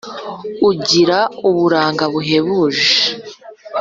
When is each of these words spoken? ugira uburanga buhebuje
ugira 0.69 1.19
uburanga 1.49 2.03
buhebuje 2.13 2.89